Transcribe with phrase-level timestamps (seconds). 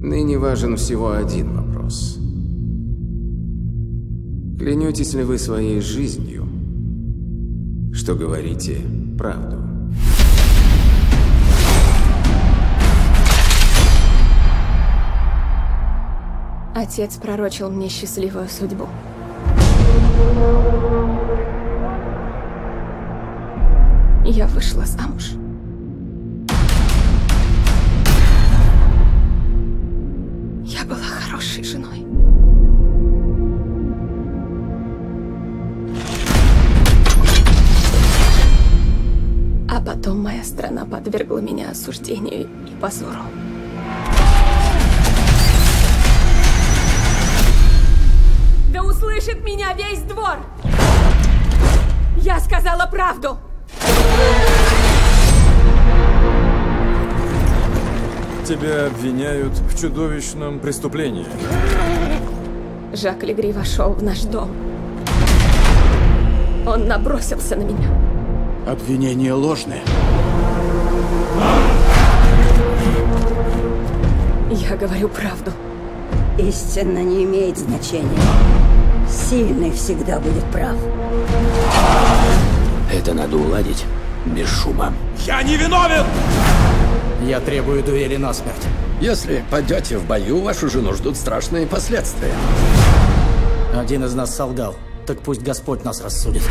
[0.00, 2.18] Ныне важен всего один вопрос.
[4.56, 6.46] Клянетесь ли вы своей жизнью,
[7.92, 8.78] что говорите
[9.18, 9.56] правду?
[16.76, 18.86] Отец пророчил мне счастливую судьбу.
[24.24, 25.32] Я вышла замуж.
[31.58, 32.06] Хорошей женой.
[39.70, 43.22] А потом моя страна подвергла меня осуждению и позору.
[48.72, 50.38] Да услышит меня весь двор!
[52.18, 53.38] Я сказала правду!
[58.48, 61.26] Тебя обвиняют в чудовищном преступлении.
[62.94, 64.48] Жак Легри вошел в наш дом.
[66.66, 67.90] Он набросился на меня.
[68.66, 69.82] Обвинение ложное.
[74.50, 75.52] Я говорю правду.
[76.38, 78.08] Истина не имеет значения.
[79.10, 80.76] Сильный всегда будет прав.
[82.90, 83.84] Это надо уладить
[84.24, 84.94] без шума.
[85.26, 86.06] Я не виновен!
[87.22, 88.54] Я требую дуэли насмерть.
[89.00, 92.32] Если пойдете в бою, вашу жену ждут страшные последствия.
[93.74, 94.76] Один из нас солгал.
[95.06, 96.42] Так пусть Господь нас рассудит.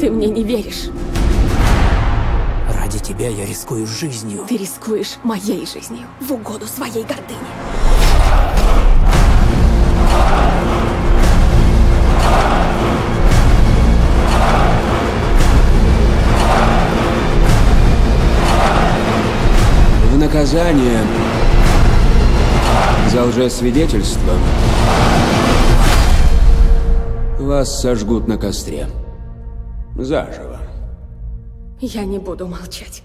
[0.00, 0.90] Ты мне не веришь.
[2.68, 4.44] Ради тебя я рискую жизнью.
[4.48, 8.01] Ты рискуешь моей жизнью в угоду своей гордыне.
[20.32, 20.98] Наказание
[23.10, 24.32] за лжесвидетельство
[27.38, 28.86] вас сожгут на костре.
[29.94, 30.58] Заживо.
[31.80, 33.02] Я не буду молчать.